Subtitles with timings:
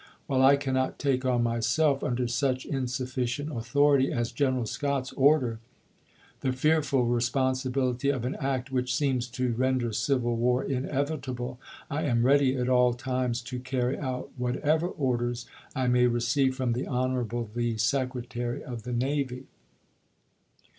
[0.25, 5.13] While I cannot take on myself, under auch insufficient authority as General Adams to Scott's
[5.13, 5.59] Order,
[6.39, 8.95] the fearful responsibility of an act which ^iSnifisei.
[8.97, 13.99] seems to render civil war inevitable, I am ready at all "Galaxy," timcs to Carry
[13.99, 15.45] out whatever orders
[15.75, 19.43] I may receive from' p." 97.' the Honorable the Secretary of the Navy.